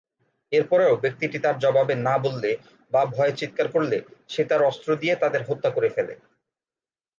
এরপরেও 0.51 0.93
ব্যক্তিটি 0.95 1.37
তার 1.39 1.55
জবাবে 1.59 1.95
না 2.07 2.15
বললে, 2.17 2.51
বা 2.91 3.01
ভয়ে 3.05 3.37
চিৎকার 3.37 3.67
করলে, 3.71 3.97
সে 4.29 4.41
তার 4.43 4.61
অস্ত্র 4.63 4.89
দিয়ে 4.95 5.15
তাদের 5.15 5.41
হত্যা 5.49 5.69
করে 5.69 5.89
ফ্যালে। 5.89 6.15